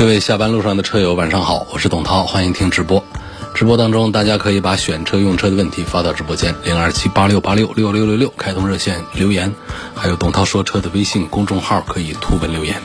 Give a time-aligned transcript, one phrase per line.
[0.00, 3.04] 各位下班路上的车友，晚上好，我是董涛，欢迎听直播。
[3.52, 9.54] 直播当中，大家可以把选车用车的问题发到直播间零二七八六八六六六六六开通热线留言，
[9.94, 12.80] 还有董涛说车的微信公众号可以图文留言。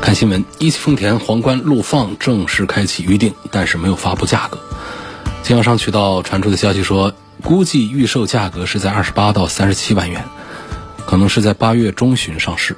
[0.00, 4.60] 看新闻，一汽丰田皇冠陆放正式开启预定，但是没有发布价格。
[5.42, 10.24] 经销商渠道传出的消息说，估计预售价格是在二十八到三十七万元，
[11.04, 12.76] 可能是在八月中旬上市。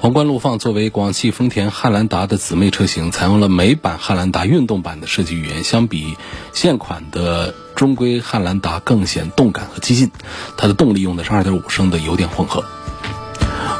[0.00, 6.16] 皇冠陆放作为广汽丰田汉兰达的姊妹车型，采用了美版汉兰达运动版的设计语言，相比
[6.52, 10.12] 现款的中规汉兰达更显动感和激进。
[10.56, 12.64] 它的动力用的是2.5升的油电混合。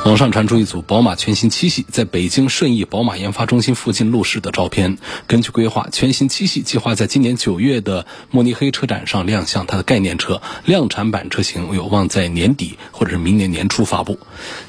[0.08, 4.96] 网上传出一组宝马全新七系在北京顺义宝马研发中心附近路试的照片。
[5.26, 14.18] 根据规划，全新七系计划在今年九月的慕尼黑车展上亮相它的概念车，量产版车型有望在年底或者是明年年初发布。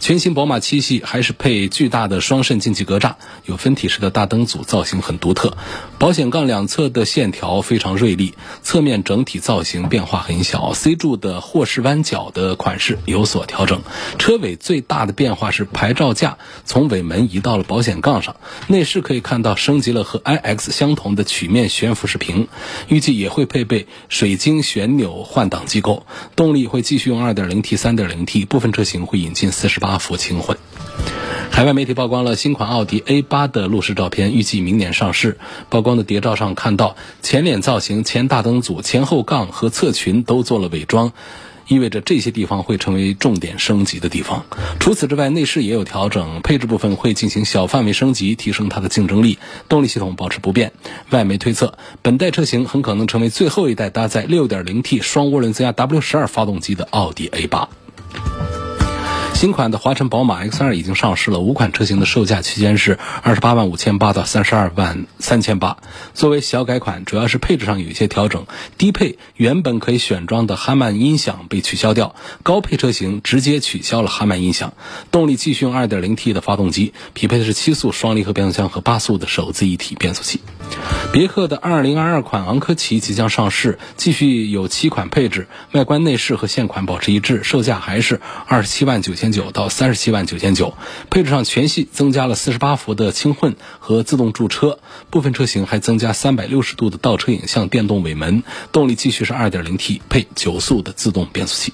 [0.02, 3.14] 全新宝马七系还是配巨大的双肾进气格栅，
[3.46, 5.56] 有分体式的大灯组，造型很独特。
[5.98, 10.74] 保险杠两侧的线条非常锐利，侧面整体造型变化很小。
[10.74, 13.82] C 柱的霍氏弯角的款式有所调整。
[14.18, 18.38] 车尾最大的变变化是牌照架从尾门移到了保险杠上。
[18.66, 22.48] 内饰可以看到升级了和 iX 相同的曲面悬浮式屏，
[22.88, 26.08] 预计也会配备水晶旋钮换挡机构。
[26.36, 30.58] 动力会继续用 2.0T、3.0T，部分车型会引进48伏轻混。
[31.52, 35.38] 海外媒体曝光了新款奥迪 A8 的路试照片，预计明年上市。
[35.70, 41.12] 曝光的谍照上看到前脸造型、前大灯组、前后杠和侧裙都做了伪装，
[41.70, 44.46] 意味着这些地方会成为重点升级的地方。
[44.80, 49.40] 除此之外，内饰也有调整，配置部分会进行小范围升级，提升它的竞争力。
[49.70, 50.74] 动力系统保持不变。
[51.12, 57.68] 外媒推测，本代车型很可能成为最后一代搭载 6.0T 双涡轮增压 W12 发动机的奥迪 A8。
[59.34, 65.78] 新款的华晨宝马 X2 已经上市了，五款车型的售价区间是二十八万五千八到三十二万三千八。
[66.14, 68.46] 作为小改款，主要是配置上有一些调整，
[68.78, 74.74] 低配原本可以选装的哈曼音响被取消掉，高配车型直接取消了哈曼音响。
[75.10, 80.42] 动力继续用 2.0T 的发动机，匹配的是七速双离合变速箱和八速的手自一体变速器。
[81.14, 90.74] 别克的2022款昂科旗即将上市，继续有七款配置，外观内饰和现款保持一致，售价还是二十七万九千九到三十七万九千九。
[91.10, 94.80] 配置上全系增加了四十八伏的轻混和自动驻车，
[95.10, 98.44] 部分车型还增加三百六十度的倒车影像、电动尾门。
[98.72, 101.74] 动力继续是二点零 T 配九速的自动变速器。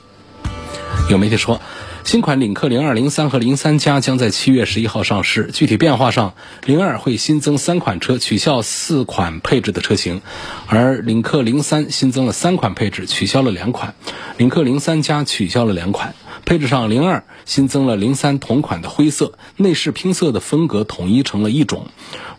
[1.10, 1.62] 有媒体说。
[2.06, 5.50] 新款领克零二、零三和零三加将在七月十一号上市。
[5.52, 10.20] 具体变化上，零二会新增三款车，取消四款配置的车型；
[10.68, 13.96] 而领克零三新增了三款配置，取消了两款；
[14.38, 16.14] 领克零三加取消了两款。
[16.46, 21.88] 配置上，零二新增了零三同款的灰色，内饰拼色的风格统一成了一种，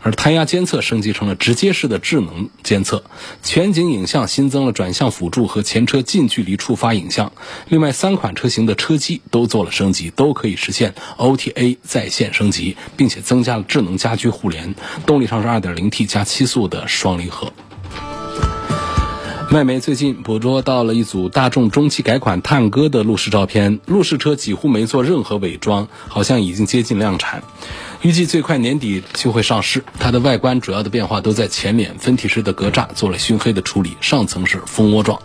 [0.01, 3.03] 而胎压监测升级成了直接式的智能监测，
[3.43, 7.33] 全景影像新增了转向辅助和前车近距离触发影像。
[7.69, 14.75] 另外，三款车型的车机都做了升级，都可以实现 OTA 在线升级，并且增加了智能家居互联。
[15.05, 17.53] 动力上是 2.0T 加七速的双离合。
[19.53, 27.45] 外媒最近捕捉到了一组大众中期改款探歌的路试照片，路试车几乎没做任何伪装，好像已经接近量产。
[28.03, 29.85] 预计最快年底就会上市。
[30.01, 35.21] 它的外观主要的变化都在前脸，分体式的格栅做了熏黑的处理，上层是蜂窝状。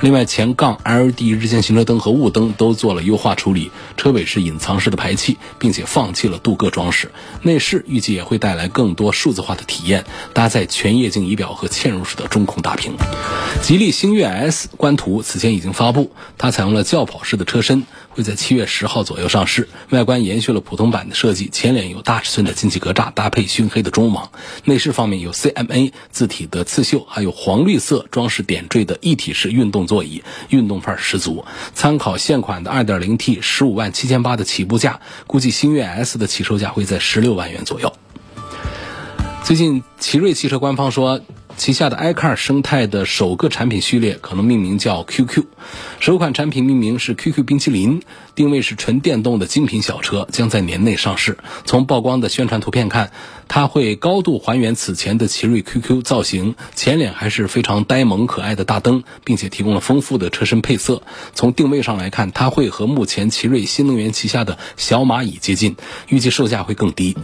[0.00, 7.10] 另外，前杠 LED 日间行车灯和雾灯都做了优化处理，车尾是隐藏式的排气，并且放弃了镀铬装饰。
[7.42, 12.94] 内饰预计也会带来更多数字化的体验，搭载全液晶仪表和嵌入式的中控大屏。
[13.62, 19.68] 吉利星越 S 官图此前已经发布，它采用了轿跑式的车身，会在七月十号左右上市。
[19.90, 24.30] 外观延续了普通版的设计，前脸有大尺寸的进气格栅，搭配熏黑的中网。
[24.64, 31.44] 内饰方面有 CMA 字体的刺绣，还有黄绿色装饰点缀的一体式运动座椅，运动范儿十足。
[31.74, 37.92] 参考现款的 2.0T 十五万七千八的起步价，估计星越 S 的起售价会在十六万元左右。
[39.42, 41.20] 最近，奇瑞汽车官方说。
[41.56, 45.44] 旗下的 iCar 生态的首个产品序列可能命名叫 QQ，
[46.00, 48.02] 首款产品命名是 QQ 冰淇淋，
[48.34, 51.38] 定位是纯电动的精品小车，将在年内上市。
[51.64, 53.10] 从曝光的宣传图片看，
[53.48, 61.02] 它会高度还原此前的奇瑞 QQ 造型，前脸还是非常呆萌可爱的大灯，并且提供了丰富的车身配色。
[61.34, 65.76] 从定位上来看，它会和目前奇瑞新能源旗下的小蚂蚁接近，
[66.08, 67.16] 预计售价会更低。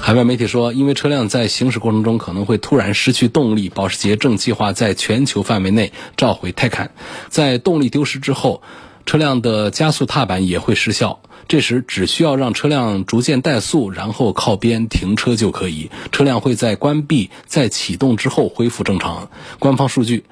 [0.00, 6.92] 海外媒体说，因为车辆在行驶过程中可能会突然失去动力，保时捷正计划在全球范围内召回泰坦。
[7.28, 8.62] 在动力丢失之后，
[9.06, 11.20] 车辆的加速踏板也会失效。
[11.48, 15.90] 这时只需要让车辆逐渐怠速，然后靠边停车就可以。
[16.12, 19.30] 车辆会在关闭再启动之后恢复正常。
[19.58, 20.24] 官方数据，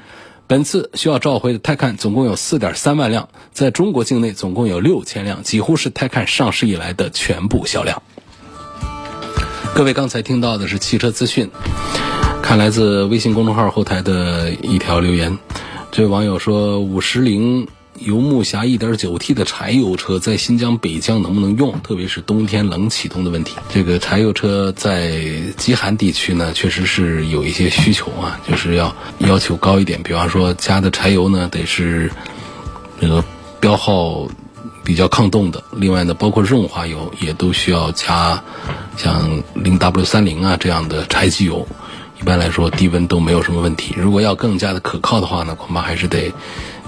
[0.46, 8.02] 本次需要召回的泰坦总共有4.3万辆，在中国境内总共有6000辆，几乎是泰坦上市以来的全部销量。
[9.74, 11.50] 各位刚才听到的是汽车资讯，
[12.46, 15.36] 看来自微信公众号后台的一条留言，
[15.90, 17.66] 这位网友说：五十铃
[17.98, 21.80] 游牧侠 1.9T 的柴油车在新疆、北疆能不能用？
[21.82, 23.56] 特别是冬天冷启动的问题。
[23.68, 25.20] 这个柴油车在
[25.56, 30.00] 极寒地区呢，确实是有一些需求啊，就是要要求高一点。
[30.04, 32.08] 比方说加的柴油呢，得是
[33.00, 33.24] 那个
[33.58, 34.28] 标号。
[34.84, 38.40] 比较抗冻的，另外呢，包括润滑油也都需要加，
[38.96, 41.66] 像零 W 三零啊这样的柴机油，
[42.20, 43.94] 一般来说低温都没有什么问题。
[43.96, 46.32] 如果要更加的可靠的话呢，恐怕还是得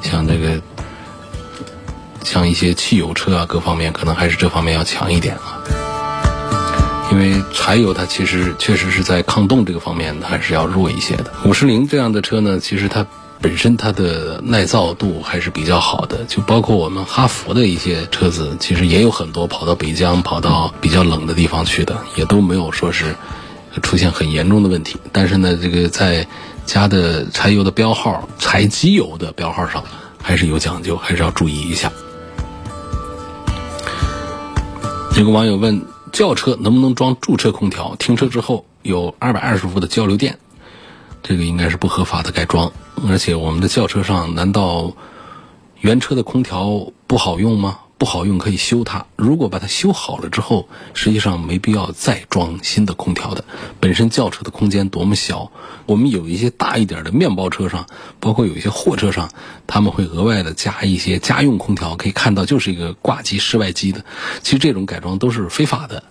[0.03, 0.61] 像这个
[2.25, 5.61] 像一些汽油车啊，各方面可能还是这方面要强一点啊。
[7.11, 11.33] 因为柴油它其实确实是在抗冻这个方面还是要弱一些的。
[11.45, 13.07] 五十铃这样的车呢，其实它。
[13.41, 23.15] 本身它的耐造度还是比较好的，就包括我们哈弗的一些车子，其实也有很多跑到北疆、跑到比较冷的地方去的，也都没有说是
[23.83, 24.97] 出现很严重的问题。
[25.13, 26.27] 但是呢，这个在
[26.67, 29.83] 加的柴油的标号、柴机油的标号上
[30.23, 31.91] 还是有讲究，还是要注意一下。
[35.17, 37.95] 有个网友问：轿车能不能装驻车空调？
[37.97, 40.39] 停车之后有二百二十伏的交流电？
[41.23, 42.71] 这个应该是不合法的改装。
[43.09, 44.93] 而且我们的轿车上，难道
[45.81, 47.79] 原车的空调不好用吗？
[47.99, 49.05] 不好用可以修它。
[49.17, 53.45] 如果把它修好了之后，实际上没必要再装新的空调的。
[53.81, 55.51] 本身轿车的空间多么小，
[55.85, 57.87] 我们有一些大一点的面包车上，
[58.21, 59.29] 包括有一些货车上，
[59.67, 64.05] 他们会额外的加一些家用空调，可以看到就是一个挂机室外机的。
[64.43, 66.05] 其实这种改装都是非法的。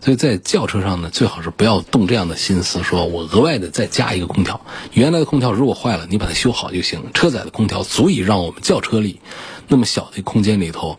[0.00, 4.60] 所以在轿车上呢，最好是不要动这样的心思，说我额外的再加一个空调。
[4.92, 7.02] 原来的空调如果坏了，你把它修好就行。
[7.14, 9.20] 车载的空调足以让我们轿车里
[9.66, 10.98] 那么小的空间里头，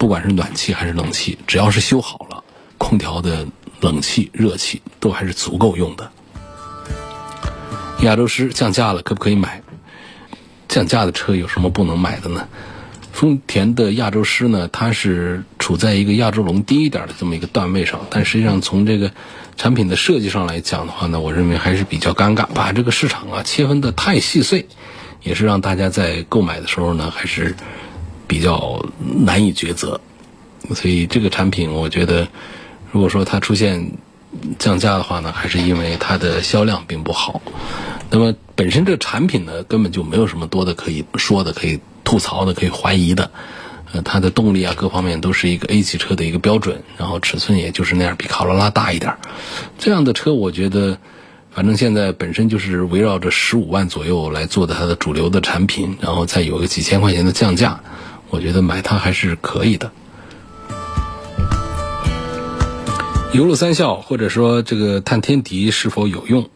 [0.00, 2.42] 不管是暖气还是冷气，只要是修好了，
[2.78, 3.46] 空调的
[3.82, 6.10] 冷气、热气都还是足够用的。
[8.00, 9.60] 亚洲狮降价了，可不可以买？
[10.68, 12.48] 降价的车有什么不能买的呢？
[13.12, 19.12] 丰田的亚洲狮呢，它是处在一个亚洲龙低一点的这么一个段位上，但实际上从这个
[19.58, 24.66] 产品的设计上来讲的话呢，我认为还是比较尴尬，把这个市场啊切分的太细碎，
[25.22, 27.54] 也是让大家在购买的时候呢还是
[28.30, 28.86] 比较
[29.26, 30.00] 难以抉择。
[30.74, 32.28] 所以这个产品，我觉得
[32.92, 33.98] 如果说它出现
[34.58, 37.42] 降价的话呢，还是因为它的销量并不好。
[38.10, 41.80] 那么本身这个产品呢，根本就没有什么多的可以说的，可以。
[42.02, 43.30] 吐槽的可以怀疑的，
[43.92, 49.18] 呃，它的动力啊各方面都是一个 A 级车的一个标准，然后尺寸也就是那样，比卡罗拉大一点儿。
[49.78, 50.98] 这样的车我觉得，
[51.52, 57.80] 反正现在本身就是围绕着十五万左右来做的它的主流的产品，然后再有个几千块钱的降价，
[58.30, 59.90] 我觉得买它还是可以的。
[63.32, 66.48] 油路三效或者说这个碳天敌是否有用？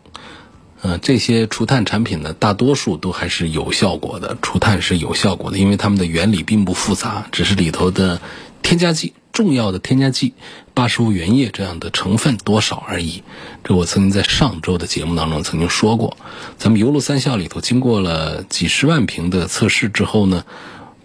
[0.83, 8.21] 呃，这些除碳产品呢，大多数都还是有效果的，除碳是有效果的，因为它们的原理并不复杂，只是里头的
[8.61, 10.35] 添加剂、重要的添加剂、
[10.75, 13.23] 八十五原液这样的成分多少而已。
[13.63, 16.19] 这我曾经在上周的节目当中曾经说过，
[16.59, 20.45] 咱们油路三效里头经过了几十万瓶的测试之后呢，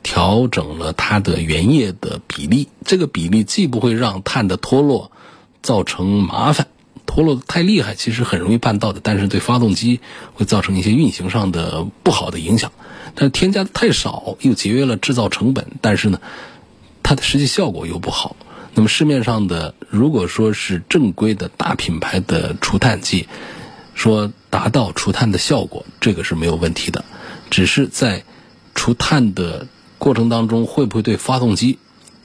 [0.04, 5.12] 调整了它的原液的比例，这个比例既不会让碳的脱落
[5.62, 6.68] 造成麻烦。
[7.06, 10.00] 脱落的太厉害，其实很容易办到的，但是对发动机
[10.36, 12.72] 会造成一些运行上的不好的影响。
[13.16, 16.22] 但是添加的太少，又节约了制造成本，但是呢，
[17.02, 18.36] 它的实际效果又不好。
[18.76, 23.28] 那么市面上的，如果说是正规的大品牌的除碳剂，
[23.96, 27.04] 说达到除碳的效果，这个是没有问题的。
[27.50, 28.24] 只是在
[28.76, 29.68] 除碳的
[30.00, 31.78] 过程当中，会不会对发动机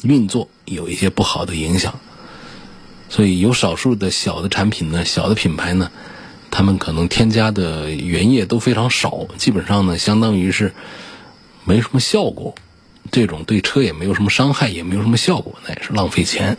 [0.02, 2.00] 运作有一些不好的影响？
[3.10, 5.90] 所以有少数的小的产品呢，小的品牌呢，
[6.50, 10.72] 他们可能添加的原液都非常少，基本上呢，相当于是
[11.64, 12.54] 没什么效果。
[13.12, 16.56] 这种对车也没有什么伤害，也没有什么效果，那也是浪费钱。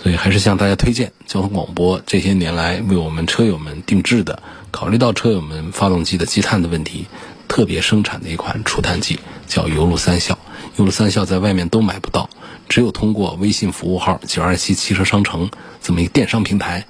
[0.00, 7.06] 所以还是向大家推荐交通广播这些年来为我们车友们定制的，考虑到车友们发动机的积碳的问题，
[7.48, 10.38] 特别生产的一款除碳剂，叫油路三效。
[10.76, 12.30] 油路三效在外面都买不到，
[12.68, 15.50] 只有通过微信服务号“九二七汽车商城”
[15.82, 16.86] 这么一个电商平台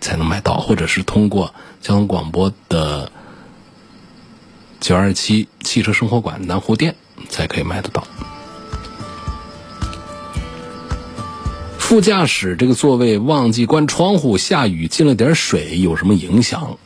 [0.00, 3.10] 才能买到，或者是通过交通广播的
[4.80, 6.96] “九二七汽车生活馆”南湖店
[7.30, 8.06] 才可以买得到。
[11.78, 16.78] 副驾驶这个座位忘记关窗户，下雨进了点水，有什么影响？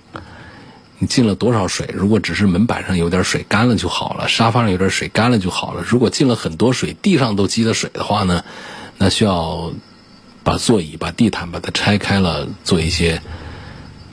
[1.06, 1.88] 进了多少水？
[1.92, 5.82] 如果只是门板上有点水干了就好了，沙发上有点水干了就好了。
[5.86, 8.44] 如果进了很多水，地上都积了水的话呢，
[8.98, 9.72] 那需要
[10.42, 13.20] 把座椅、把地毯把它拆开了，做一些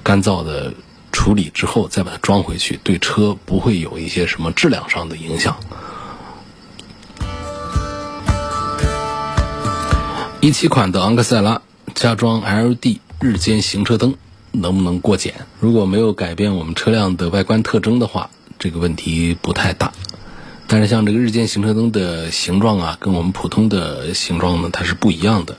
[0.04, 0.74] 干燥的
[1.12, 5.58] 处理之后，再把它装回去，对车不会有一些什么质量上的影响。
[10.40, 11.62] 一七款的昂克赛拉
[11.94, 14.16] 加装 LED 日间行车灯
[14.52, 15.46] 能不能过检？
[15.60, 18.30] 如果没有改变我们车辆的外观特征的话，
[18.60, 19.92] 这个问题不太大。
[20.68, 25.58] 但是像这个日间行车灯的形状啊，跟我们普通的形状呢，它是不一样的，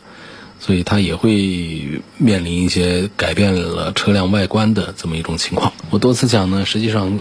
[0.60, 5.72] 所以它也会面临一些改变了车辆外观的这么一种情况。
[5.90, 7.20] 我多次讲呢，实际上。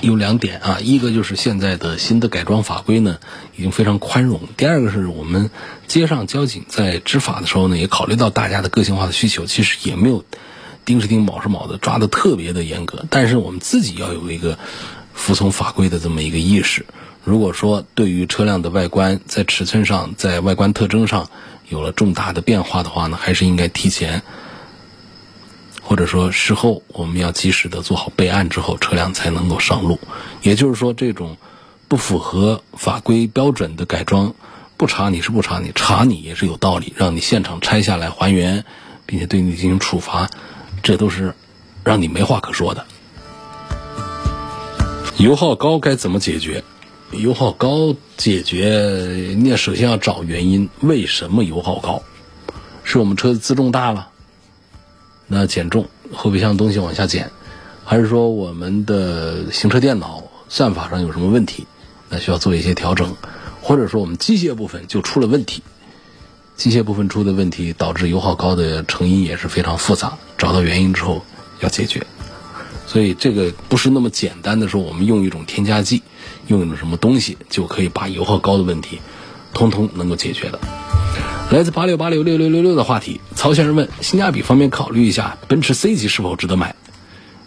[0.00, 3.16] 有两点啊，一个就是现在的新的改装法规呢，
[3.56, 5.50] 已经非常宽容；第二个是我们
[5.86, 10.22] 街上交警在执法的时候呢，也考虑到大家的个性化的需求，其实也没有
[10.84, 13.04] 盯是盯、卯是卯的抓的特别的严格。
[13.10, 14.58] 但是我们自己要有一个
[15.12, 16.86] 服从法规的这么一个意识。
[17.24, 21.28] 如果说对于车辆的外观在尺寸上、在外观特征上
[21.68, 24.22] 有了重大的变化的话呢，还是应该提前。
[25.86, 30.00] 或者说事后我们要及时的做好备案之后，车辆才能够上路。
[30.40, 31.36] 也就是说，这种
[31.88, 34.34] 不符合法规标准的改装，
[34.78, 38.64] 不查你是不查你，查你也是有道理，让你现场拆下来还原，
[39.04, 40.30] 并且对你进行处罚，
[40.84, 41.34] 这都是
[41.82, 42.84] 让你没话可说的。
[45.16, 46.62] 油耗高该怎么解决？
[47.12, 52.02] 油耗高解决，你首先要找原因，为什么油耗高？
[52.82, 54.08] 是我们车子自重大了？
[55.26, 57.30] 那减重，后备箱东西往下减，
[57.82, 61.66] 还是说我们的行车电脑算法上有什么问题？
[62.10, 63.16] 那需要做一些调整，
[63.62, 65.62] 或者说我们机械部分就出了问题，
[66.56, 71.24] 机械部分出的问题导致油耗高的成因也是非常复杂，找到原因之后
[71.60, 72.04] 要解决。
[72.86, 76.02] 所以这个不是那么简单的说，我们用一种添加剂，
[76.48, 79.00] 用一种什么东西就可以把油耗高的问题，
[79.52, 80.60] 通通能够解决的。
[81.50, 86.74] 来自八六八六六六六六的话题，曹先生问：性价比方面考虑一下，奔驰 C 级是否值得买？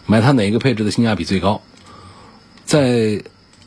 [0.06, 1.60] 买它哪个配置的性价比最高？
[2.64, 3.22] 在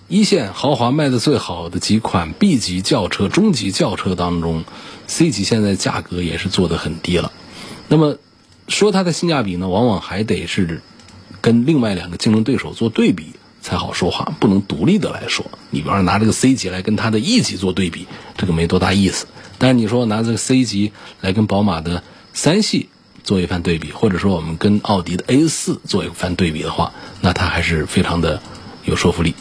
[0.07, 4.63] 一线豪华卖的最好的几款 B 级轿车、中级轿车当中
[5.07, 7.31] ，C 级现在价格也是做的很低了。
[7.87, 8.17] 那么
[8.68, 10.82] 说它的性价比呢，往往还得是
[11.41, 15.46] 跟另外两个竞争对手做对比才好说话，不能独立的来说。
[15.70, 19.27] 你比方说拿这个 C 级来跟它的 E 级做对比，这个没多大意思。
[19.58, 20.91] 但是你说拿这个 C 级
[21.22, 22.03] 来跟宝马的
[22.34, 22.89] 三系
[23.24, 28.41] 做一番对比，或者说我们跟奥迪的 A 四做一番对比的话，那它还是非常的
[28.86, 29.36] 有说服力。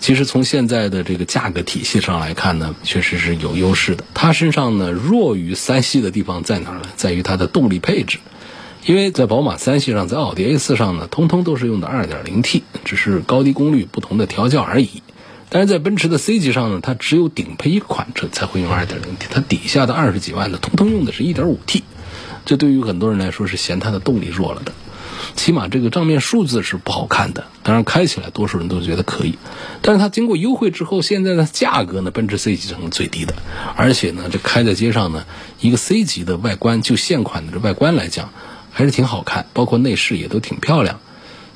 [0.00, 4.04] 其实从现在的这个价格体系上来看呢，确实是有优势的。
[4.14, 6.82] 它身上呢弱于三系的地方在哪儿呢？
[6.96, 8.18] 在于它的动力配置。
[8.84, 15.02] 因为在宝马三系上，在奥迪 A 四上呢，通通都是用的 2.0T，只是高低功率不同的调教而已。
[15.48, 21.84] 但是在奔驰的 C 级上呢，它只有顶配一款车才会用 2.0T，它底下的二十几万的通通用的是一点五 T，
[22.44, 24.72] 这对于很多人来说是嫌它的动力弱了的，
[25.36, 27.44] 起码这个账面数字是不好看的。
[27.62, 29.38] 当然开起来多数人都觉得可以，
[29.80, 33.34] 但是它经过优惠之后，现在的价格呢，奔驰 C 级成了最低的，
[33.76, 35.24] 而且呢，这开在街上呢，
[35.60, 38.30] 一个 C 级的外观就现款的这外观来讲，
[38.72, 40.98] 还是挺好看，包括内饰也都挺漂亮。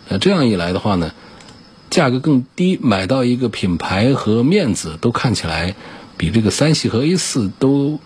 [0.09, 1.13] 呃，这样一来的话呢。
[1.89, 5.77] 价格更低，买到一个品牌和面子都看起来
[6.17, 8.01] 比这个三系和 A 四都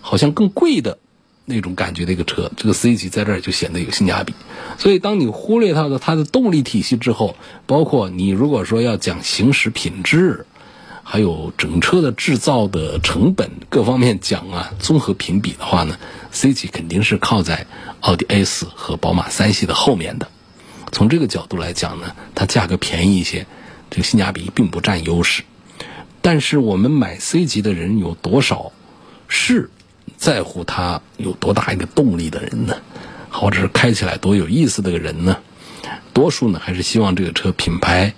[0.00, 0.98] 好像更贵的
[1.44, 4.34] 那种感觉的一个车，这个 C 级在这儿就显得有性价比。
[4.76, 10.44] 所以，当你忽略它的它的动力体系之后，包括你如果说要讲行驶品质，
[11.02, 15.98] 还有整车的制造的成本各方面讲啊，综合评比的话呢
[16.30, 17.66] ，C 级肯定是靠在
[18.00, 20.28] 奥迪 A 四和宝马三系的后面的。
[20.90, 23.46] 从这个角度来讲呢，它价格便宜一些，
[23.90, 25.42] 这个性价比并不占优势。
[26.20, 28.70] 但是我们买 C 级的人有多少
[29.26, 29.70] 是
[30.16, 32.76] 在乎它有多大一个动力的人呢？
[33.28, 35.36] 或者是开起来多有意思的人呢？
[36.12, 38.14] 多数呢还是希望这个车品牌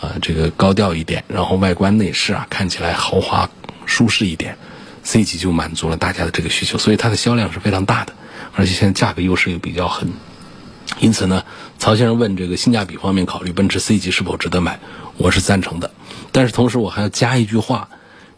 [0.00, 3.48] 啊这个高调一点，然后外观内饰啊看起来豪华
[3.86, 4.56] 舒适一点
[5.02, 8.12] ，C 级就满足了大家的这个需求，所以它的销量是非常大的，
[8.54, 10.08] 而且现在价格优势又比较狠。
[11.00, 11.44] 因此呢，
[11.78, 14.80] 曹先生问这个性价比方面考虑奔驰 C 级是否值得买，
[15.16, 15.90] 我是赞成的。
[16.32, 17.88] 但是同时我还要加一句话，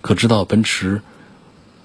[0.00, 1.00] 可知道奔驰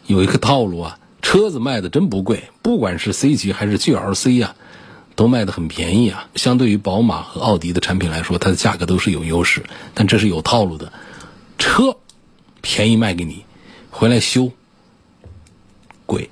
[0.07, 4.55] 有一个套路啊，车子卖的真不贵，不管是 C 级还是 GLC 呀，
[5.15, 6.27] 都卖的很便宜啊。
[6.35, 10.91] 相对于宝马和奥迪的产品来说，它的价格都是有优势，但这是有套路的。
[11.57, 11.97] 车
[12.61, 13.45] 便宜卖给你，
[13.89, 14.51] 回来修
[16.05, 16.29] 贵。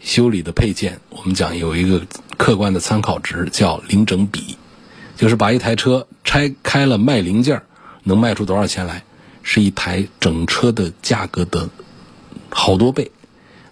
[0.00, 2.06] 修理的配件，我们讲有一个
[2.36, 4.56] 客观的参考值，叫零整比，
[5.16, 7.62] 就是把一台车拆开了卖零件，
[8.04, 9.02] 能卖出多少钱来，
[9.42, 11.68] 是一台整车的价格的
[12.50, 13.10] 好多倍，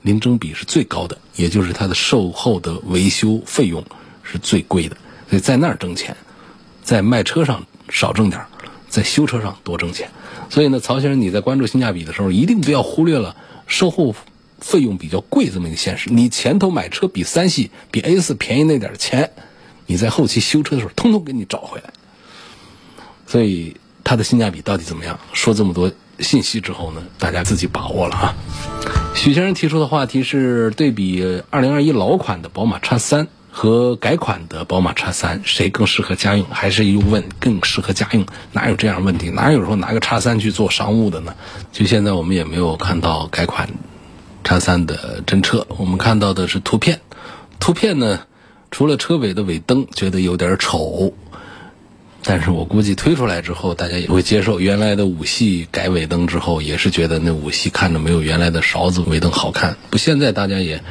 [0.05, 3.85] 零整比是最高的，也就是它的售后的维修费用
[4.23, 4.97] 是最贵的，
[5.29, 6.17] 所以在那儿挣钱，
[6.85, 8.41] 在卖车上少挣点
[8.89, 10.09] 在修车上多挣钱。
[10.49, 13.35] 所以呢，曹先生你在关注性价比的时候，一定不要忽略了
[13.67, 14.15] 售后。
[14.61, 19.31] 费用比较贵这么一个现实，你前头买车比三系、比 A 四便宜那点钱，
[19.85, 21.93] 你在后期修车的时候，通通给你找回来。
[23.27, 25.21] 所以它的性价比到底怎么样？
[25.35, 28.35] 说这么多信息之后呢，大家自己把握了啊。
[29.15, 36.47] 许先生提出的话题是对比2021老款的宝马 X3 和改款的宝马 X3，谁更适合家用？
[36.51, 38.27] 还是又问更适合家用？
[38.53, 39.31] 哪有这样问题？
[39.31, 41.35] 哪有说拿个 X3 去做商务的呢？
[41.73, 43.69] 就现在我们也没有看到改款。
[44.47, 47.01] 叉三的真车，我们看到的是图片。
[47.61, 48.21] 图片呢，
[48.71, 51.15] 除了车尾的尾灯觉得有点丑，
[52.27, 54.59] 但是我估计推出来之后，大家也会接受。
[54.59, 59.77] 原来的五系改尾灯之后，也是觉得那五系看着没有原来的勺子尾灯好看。
[59.91, 60.83] 不，现在大家也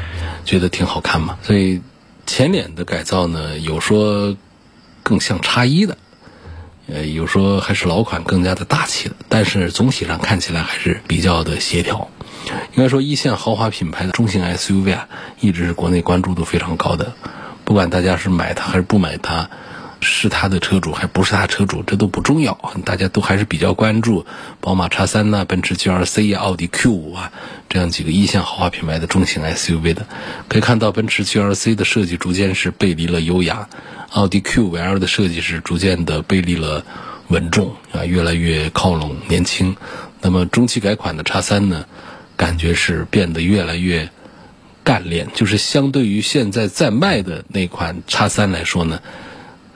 [0.45, 1.37] 觉得挺好看嘛。
[1.41, 1.81] 所以
[2.27, 4.37] 前脸的改造呢，有说
[5.01, 5.97] 更像叉一的，
[6.87, 9.15] 呃，有说还是老款更加的大气的。
[9.27, 12.09] 但是总体上看起来还是比较的协调。
[12.75, 15.07] 应该说，一线豪华品牌的中型 SUV 啊，
[15.39, 17.13] 一直是国内关注度非常高的。
[17.63, 19.49] 不管大家是买它还是不买它，
[20.03, 22.55] 是它的车主还不是它车主，这都不重要。
[22.85, 24.25] 大家都还是比较关注
[24.59, 27.31] 宝马叉三呐、奔驰 GLC 呀、奥迪 Q5 啊
[27.69, 30.05] 这样几个一线豪华品牌的中型 SUV 的。
[30.47, 33.67] 可以看到，奔驰 GLC 的设计逐渐是背离了优雅，
[34.11, 36.85] 奥迪 Q5L 的设计是逐渐的背离了
[37.29, 39.75] 稳重啊，越来越靠拢年轻。
[40.21, 41.85] 那么中期改款的叉三呢？
[42.35, 44.09] 感觉是变得越来越
[44.83, 48.99] 干练，就是相对于现在在卖的那款叉三来说呢，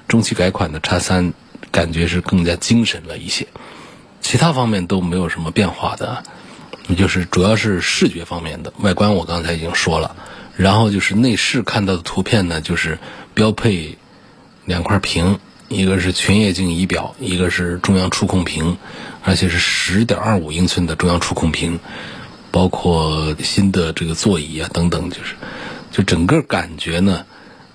[0.08, 1.34] 中期改款的叉三
[1.72, 3.48] 感觉是更加精神了一些，
[4.22, 6.24] 其他方面都没有什么变化的，
[6.98, 10.15] 就是主要是视觉方面的外观，我刚才已经说了，
[10.56, 13.00] 然后就是内饰看到的图片呢，就是
[13.34, 13.98] 标配
[14.65, 18.78] 两块屏，一个是全液晶仪表，一个是中央触控屏，
[19.24, 21.80] 而且是十点二五英寸的中央触控屏。
[22.50, 25.36] 包括新的这个座椅啊等等，就是，
[25.91, 27.26] 就整个感觉呢，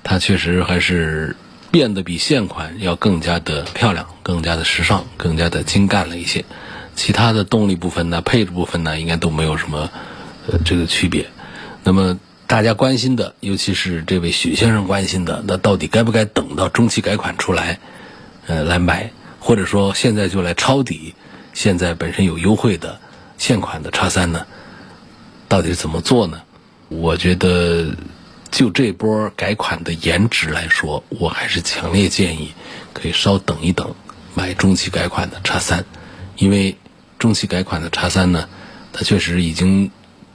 [0.03, 1.37] 它确实还是
[1.73, 6.45] 变得比现款要更加的漂亮，更加的时尚，更加的精干了一些。
[6.95, 9.91] 其他的动力部分呢，配置部分呢，应该都没有什么
[10.47, 11.27] 呃这个区别。
[11.83, 17.81] 那么大家关心的，尤其是这位许先生关心的，那到底该不该等到中期改款出来，
[18.47, 21.15] 呃来买，或者说现在就来抄底
[21.55, 23.01] 现在本身有优惠的
[23.39, 24.47] 现款的叉三呢？
[25.49, 26.43] 到底是怎么做呢？
[26.89, 27.87] 我觉得，
[28.53, 32.53] 就这波改款的颜值来说，我还是强烈建议
[32.93, 33.95] 可以稍等一等，
[34.35, 35.87] 买中期改款的叉三，
[36.37, 36.77] 因为
[37.19, 38.47] 中期改款的叉三呢，
[38.93, 39.91] 它确实已经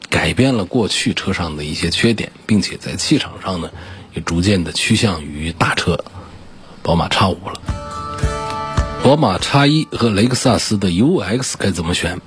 [0.10, 3.70] 改变了过去车上的一些缺点，并且在气场上呢，
[4.16, 6.04] 也逐渐的趋向于大车
[6.82, 7.62] 宝马叉五了。
[9.04, 12.20] 宝马叉一和雷克萨斯的 UX 该怎么选？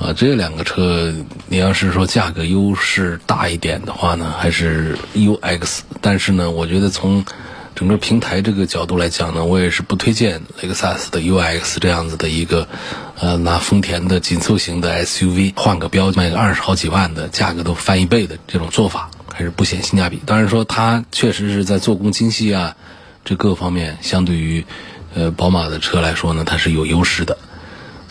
[0.00, 1.14] 啊，这两个车，
[1.46, 5.80] 你要是说价格优势大一点的话呢，还是 UX。
[6.00, 7.24] 但是呢，我觉得从
[7.74, 12.68] 整个平台这个角度来讲呢，我也是不推荐雷克萨斯的 UX 这样子的一个，
[13.18, 20.20] 呃，拿丰田的紧凑型的 SUV 换个标卖个二十好几万的价格都翻一倍的这种做法，还是不显性价比。
[20.26, 22.76] 当然说它确实是在做工精细啊，
[23.24, 24.66] 这各方面相对于
[25.14, 27.38] 呃宝马的车来说呢，它是有优势的。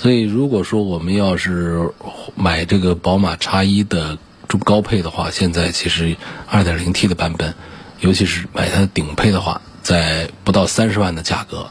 [0.03, 1.89] 所以，如果说我们要是
[2.35, 4.17] 买这个宝马 X1 的
[4.49, 6.17] 中高配的话，现在其实
[6.51, 7.53] 2.0T 的版本，
[8.01, 11.69] 尤其是买它顶配的话，在不到三十万的价格，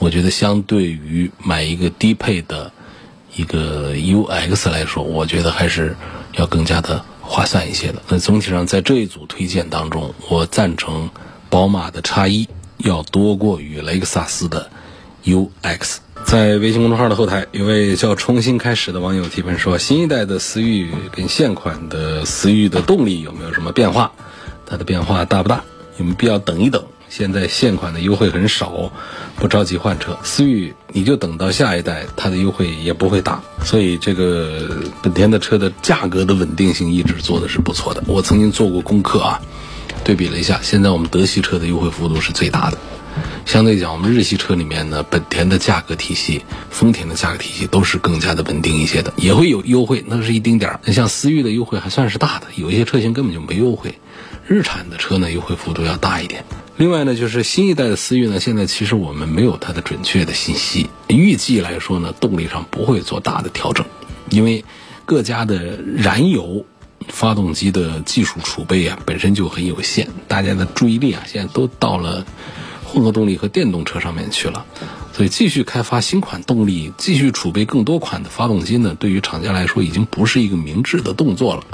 [0.00, 2.72] 我觉得相对于买一个低配的
[3.36, 5.94] 一个 UX 来说，我觉得还是
[6.32, 8.02] 要更加的划算一些的。
[8.08, 11.08] 那总体上，在这一组推荐当中，我赞成
[11.48, 14.68] 宝马的 X1 要多过于雷克萨斯的
[15.24, 15.98] UX。
[16.28, 24.12] 在微信公众号的后台，有位叫“重新开始”的网友提问说：“新一代的思域跟现款的思域的动力有没有什么变化？
[24.66, 25.64] 它的变化大不大？
[25.96, 26.84] 有没有必要等一等？
[27.08, 28.92] 现在现款的优惠很少，
[29.36, 30.18] 不着急换车。
[30.22, 33.40] 思域你就等到下一代，它的优惠也不会大。
[33.64, 34.68] 所以这个
[35.00, 38.04] 本田的车的价格的稳定性一直做的是不错的。
[38.06, 39.40] 我曾经做过功课啊，
[40.04, 42.76] 对比了一下，现在我们德系车的优惠幅度是最大的。”
[43.44, 50.80] 相对讲，我们日系车里面呢，本田的价格体系、丰田的价格体系都是更加的稳定一些的，也会有优惠，那是一丁点儿。
[50.92, 53.98] 像思域的优惠还算是大的，有一些车型根本就没优惠。
[54.46, 56.44] 日产的车呢，优惠幅度要大一点。
[56.76, 63.84] 另外呢，就是新一代的思域呢，现在其实我们没有它的准确的信息，预计来说呢，动力上不会做大的调整，
[64.30, 64.64] 因为
[65.04, 66.64] 各家的燃油
[67.08, 72.24] 发动机的技术储备啊，本身就很有限，大家的注意力啊，现在都到了。
[72.88, 74.64] 混合动力和电动车上面去了，
[75.12, 81.64] 所以继续开发新款动力，继续储备更多款的发动机呢，对于厂家来说已经不是一个明智的动作了。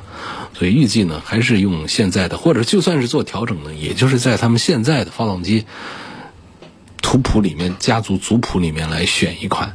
[0.53, 5.65] 所以预计呢，还是用现在的，或者就算是做调整呢，也就是在他们现在的发动机
[7.01, 9.75] 图谱里面、家族族谱里面来选一款。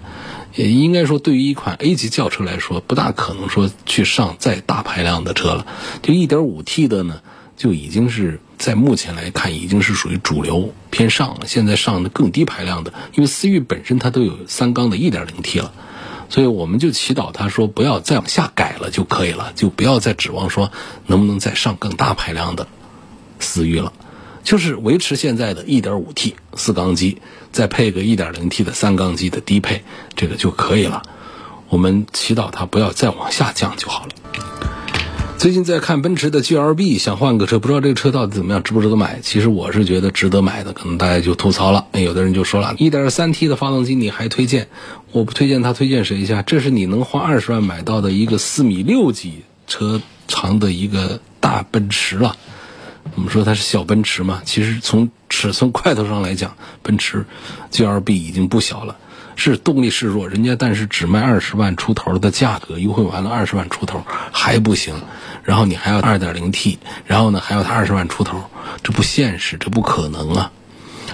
[0.55, 5.65] 也应该说，对于一款 A 级轿车来说，不大可能说去上再大排量的车了。
[6.01, 7.21] 就 1.5T 的呢。
[7.59, 11.47] 就已经是在目前来看，已经是属于主流偏上了。
[11.47, 15.71] 现在上的更低排量的，因为思域本身它都有三缸的 1.0T 了，
[16.27, 20.71] 所以我们就祈祷它说不要再往下改了就可以了，就不要再指望说
[21.07, 22.67] 能不能再上更大排量的
[23.39, 23.93] 思域了，
[24.43, 27.21] 就是维持现在的 1.5T 四缸机，
[27.53, 29.83] 再配个 1.0T 的三缸机的低配，
[30.17, 31.01] 这个就可以了。
[31.69, 34.11] 我们祈祷它不要再往下降就好了。
[35.39, 39.21] 最近在看奔驰的 G L B，想换个车，不知道这个车到底怎么样，值不值得买？
[39.23, 41.85] 其实我是觉得值得买的，可能大家就吐槽了。
[41.93, 44.67] 有的人就说了，一点三 T 的发动机你还推荐？
[45.13, 46.41] 我不推荐他，推荐谁一下？
[46.41, 52.35] 这是你能花二十万买到的一个四米六几车长的一个大奔驰了。
[53.15, 57.25] 我们说它是小奔驰嘛，其实从尺寸块头上来讲，奔驰
[57.71, 58.97] G L B 已经不小了。
[59.39, 64.93] 是动力是弱，人家但是只卖二十万出头的价格，优惠完了二十万出头还不行，
[65.43, 68.43] 然后你还要二点零 T，然后呢还要它二十万出头，
[68.83, 70.51] 这不现实，这不可能啊！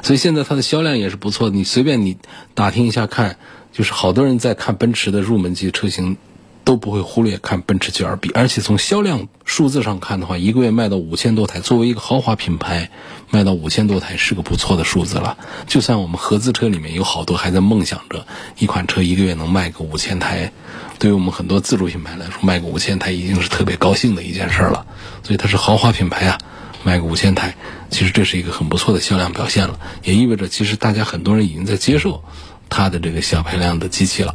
[0.04, 2.18] 所以现在它的销量也是不错的，你随便你
[2.54, 3.38] 打听一下看，
[3.72, 6.18] 就是好多人在看奔驰的入门级车型。
[6.66, 12.90] 都不会忽略看奔驰 GLB，而且从销量数字上看的话，一个月卖到五千多台，作为一个豪华品牌，
[13.30, 15.38] 卖到五千多台是个不错的数字了。
[15.68, 18.26] 就算我们合资车里面有好多还在梦想着
[18.58, 20.52] 一款车一个月能卖个五千台，
[20.98, 24.88] 对于我们很多自主品牌来说，卖个五千台已经是特别高兴的一件事了。
[25.24, 26.40] 所以它是豪华品牌啊，
[26.84, 27.56] 卖个五千台，
[27.92, 32.24] 其实这是一个很不错的销量表现了，也意味着其实大家很多人已经在接受
[32.70, 34.34] 它的这个小排量的机器了。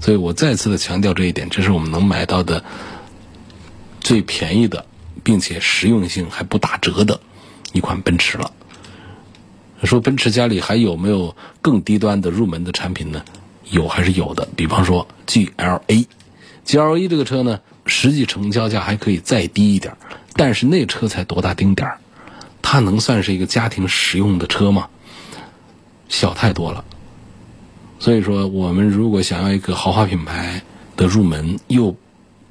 [0.00, 2.64] 所以我再次的强调这一点，这是我们能买到的
[4.00, 4.86] 最便宜的，
[5.22, 7.20] 并且实用性还不打折的
[7.72, 8.52] 一款奔驰了。
[9.84, 13.22] 说奔驰家里还有没有更低端的入门的产品呢？
[13.70, 14.48] 有还是有的。
[14.56, 19.96] 比方说 GLA，GLA 这个车呢，实际成交价还可以再低一点，
[20.34, 21.98] 但是那车才多大丁点儿，
[22.62, 24.88] 它能算是一个家庭实用的车吗？
[26.08, 26.84] 小太多了。
[27.98, 30.62] 所以说，我们如果想要一个豪华品牌
[30.96, 31.96] 的入门，又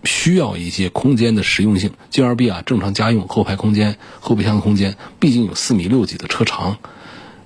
[0.03, 6.77] 需要一些空间的实用性，G L B 啊，正常家用后排空间、后备箱空间，毕竟有四米六几的车长，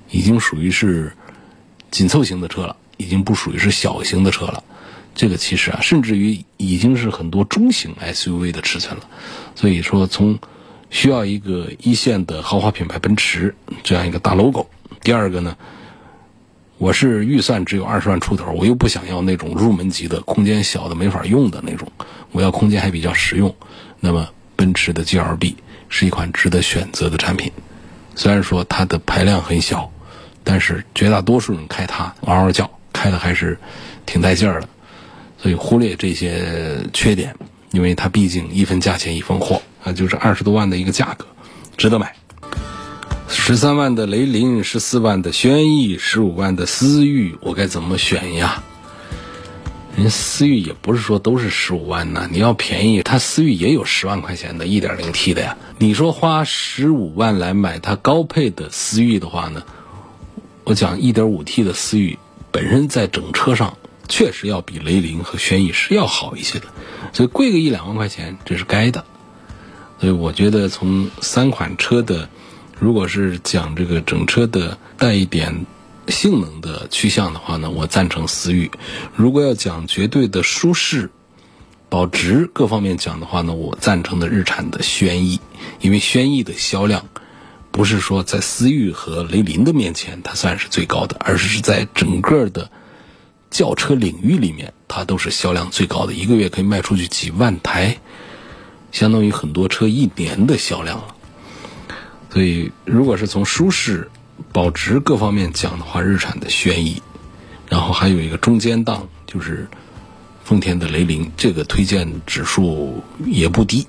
[0.09, 1.13] 已经属于是
[1.91, 4.63] 紧凑型的车了，已经不属于是小型的车了。
[5.13, 9.07] 这个其实啊，甚至于已经是很多中型 S U V 的尺寸了。
[9.55, 10.39] 所以说，从
[10.89, 14.65] 需要一个一线的豪华品牌奔驰这样一个大 logo，
[15.03, 15.55] 第二个呢。
[16.81, 21.87] 我是预算只有二十万出头，我又不想要那种入门级的空间小的没法用的那种，
[22.31, 23.55] 我要空间还比较实用。
[23.99, 25.55] 那么奔驰的 G L B
[25.89, 27.51] 是一款值得选择的产品。
[28.15, 29.91] 虽然说它的排量很小，
[30.43, 33.59] 但是绝大多数人开它嗷嗷叫，开的还是
[34.07, 34.67] 挺带劲儿的。
[35.37, 37.35] 所以忽略这些缺点，
[37.73, 41.27] 因为它毕竟一分价钱一分货啊，就是二十多万的一个价格，
[41.77, 42.15] 值得买。
[43.33, 48.61] 十三万的雷凌，十四万的轩逸，十五万的思域，我该怎么选呀？
[49.95, 55.57] 人思域也不是说都是十五万呢，你要便宜，它思域也有十万块钱的 1.0T 的呀。
[55.79, 59.63] 你说花十五万来买它高配的思域的话呢，
[60.65, 62.19] 我讲 1.5T 的思域
[62.51, 63.77] 本身在整车上
[64.09, 66.65] 确实要比雷凌和轩逸是要好一些的，
[67.13, 69.05] 所以贵个一两万块钱这是该的。
[69.99, 72.29] 所以我觉得从三款车的。
[72.81, 75.67] 如果是讲这个整车的带一点
[76.07, 78.71] 性能的趋向的话呢，我赞成思域；
[79.15, 81.11] 如果要讲绝对的舒适、
[81.89, 85.39] 保值各方面讲的话呢，我赞成的日产的轩逸，
[85.79, 87.05] 因为轩逸的销量
[87.69, 92.71] 不是说在思域和雷凌的面前它算是最高的，而是在整个的
[93.51, 97.99] 轿车领域里面，它都是销量最高的，一个月可以卖出去几万台。
[98.91, 101.15] 相当于很多车一年的销量了，
[102.33, 104.09] 所以如果是从舒适、
[104.53, 107.01] 保值各方面讲的话，日产的轩逸，
[107.67, 109.67] 然后还有一个中间档就是
[110.43, 113.85] 丰田的雷凌，这个推荐指数也不低，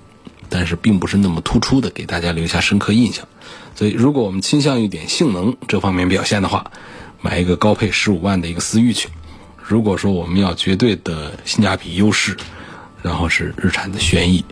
[0.49, 3.27] 但是并不是那么突出的给大家留下深刻印象。
[3.75, 6.71] 所以如果我们倾向于点性能这方面表现的话，
[7.21, 9.09] 买一个高配十五万的一个思域去；
[9.57, 12.37] 如果说我们要绝对的性价比优势，
[13.03, 14.45] 然后是日产的轩逸。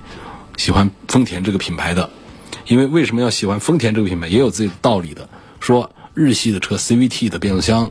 [0.56, 2.10] 喜欢丰田这个品牌的，
[2.66, 5.28] 因为为什么要喜欢丰田这个品牌，也有自己的道理的。
[5.58, 7.90] 说日系的车 CVT 的变速箱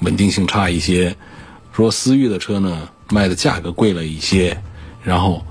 [0.00, 1.16] 稳定性差一些，
[1.72, 4.60] 说思域的车呢卖的价格贵了一些，
[5.02, 5.44] 然后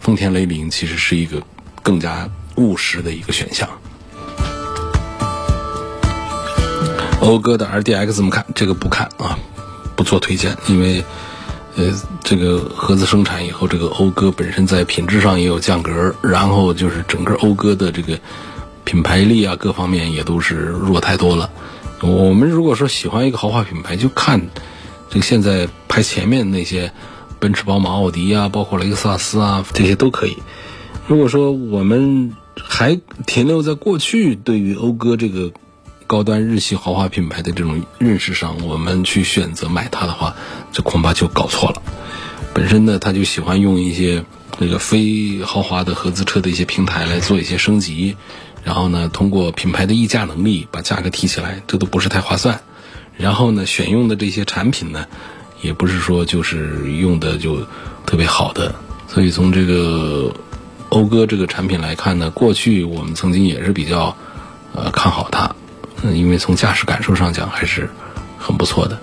[0.00, 1.42] 丰田雷凌其实是一个
[1.82, 3.68] 更加务实的一个选项。
[7.20, 8.46] 讴歌的 RDX 怎么看？
[8.54, 9.38] 这个不看啊，
[9.96, 11.04] 不做推荐，因为。
[11.76, 11.92] 呃，
[12.24, 18.18] 这个合资生产以后，这个讴歌本身在品质上也有降格，然后就是整个讴歌的这个
[18.84, 21.48] 品牌力啊，各方面也都是弱太多了。
[22.02, 24.48] 我们如果说喜欢一个豪华品牌，就看
[25.08, 26.92] 这个现在排前面那些
[27.38, 30.36] 奔驰、宝马、奥迪啊，包括雷克萨斯啊，这些都可以。
[31.06, 35.52] 如果说我们还停留在过去对于讴歌这个。
[36.10, 40.34] 高端日系豪华品牌的这种认识上，我们去选择买它的话，
[40.72, 41.80] 这恐怕就搞错了。
[42.52, 44.24] 本身呢，他就喜欢用一些
[44.58, 48.16] 那个非豪华的合资车的一些平台来做一些升级，
[48.64, 52.60] 然后呢，通过品牌的溢价能力把价格提起来，这都不是太划算。
[53.16, 55.06] 然后呢，选用的这些产品呢，
[55.62, 57.64] 也不是说就是用的就
[58.04, 58.74] 特别好的。
[59.06, 60.34] 所以从这个
[60.90, 64.16] 讴歌这个产品来看呢，过去我们曾经也是比较
[64.74, 65.54] 呃看好它。
[66.02, 67.88] 嗯，因为从驾驶感受上讲还是
[68.38, 68.98] 很不错的。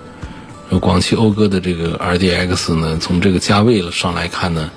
[0.80, 4.70] 广汽讴歌的这个 RDX 呢，从这个价位上来看呢，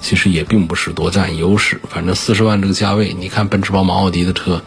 [0.00, 1.80] 其实也并不是多占优势。
[1.88, 4.60] 反正四十万这个价位，你看奔驰、宝马、奥迪的车，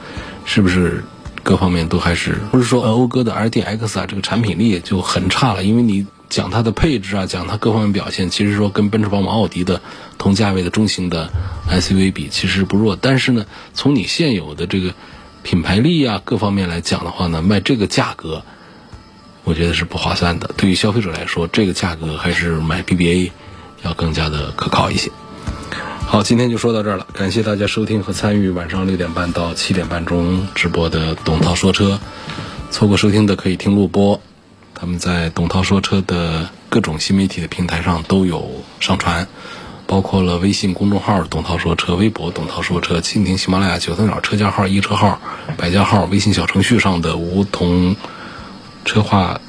[0.46, 1.04] 是不是
[1.44, 5.64] 各方面都还是不是说讴歌的 RDX 啊，这个产品力就很差了？
[5.64, 9.82] 因为你讲它的配置啊，讲它各方面表现，其实说跟奔驰、宝马、奥迪的
[10.18, 11.30] 同价位的中型的
[11.70, 12.96] SUV 比，其实不弱。
[12.96, 14.94] 但是呢，从你现有的这个
[15.44, 18.44] 品牌力啊，各方面来讲的话呢，卖这个价格，
[19.44, 20.52] 我觉得是不划算的。
[20.58, 23.32] 对于消费者来说，这个价格还是买 BBA
[23.84, 25.10] 要更加的可靠一些。
[26.06, 32.00] 好，今天就说到这儿了，感谢大家收听和参与晚上六点半到七点半钟直播的董涛说车。
[32.72, 34.20] 错过收听的可以听录播，
[34.74, 39.28] 他们在董涛说车的各种新媒体的平台上都有上传。
[39.90, 45.20] 包括了微信公众号“董涛说车”、微博“董涛说车”、蜻蜓、喜马拉雅、九三鸟车架号、一车号、
[45.58, 47.96] 百家号、微信小程序上的梧桐
[48.86, 49.42] 车话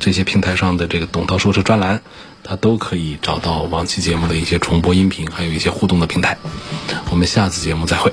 [0.00, 2.00] 这些平台上的这个“董涛说车”专栏，
[2.42, 6.38] 它都可以找到往期节目的一些重播音频，还有一些互动的平台。
[7.10, 8.10] 我们下次节目再会。